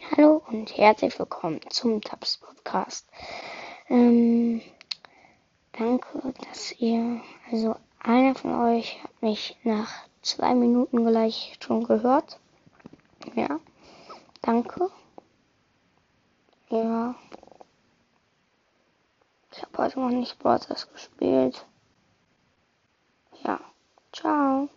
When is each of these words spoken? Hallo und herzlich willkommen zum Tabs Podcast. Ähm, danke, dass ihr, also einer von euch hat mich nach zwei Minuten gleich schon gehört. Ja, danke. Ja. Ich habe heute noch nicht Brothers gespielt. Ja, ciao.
Hallo 0.00 0.42
und 0.48 0.76
herzlich 0.76 1.18
willkommen 1.18 1.60
zum 1.70 2.00
Tabs 2.00 2.38
Podcast. 2.38 3.08
Ähm, 3.88 4.60
danke, 5.72 6.34
dass 6.48 6.72
ihr, 6.80 7.20
also 7.50 7.76
einer 8.00 8.34
von 8.34 8.54
euch 8.54 9.02
hat 9.02 9.22
mich 9.22 9.56
nach 9.62 9.90
zwei 10.20 10.54
Minuten 10.54 11.06
gleich 11.06 11.56
schon 11.60 11.84
gehört. 11.84 12.38
Ja, 13.34 13.60
danke. 14.42 14.90
Ja. 16.68 17.14
Ich 19.52 19.62
habe 19.62 19.78
heute 19.78 20.00
noch 20.00 20.10
nicht 20.10 20.38
Brothers 20.38 20.90
gespielt. 20.92 21.66
Ja, 23.44 23.60
ciao. 24.12 24.68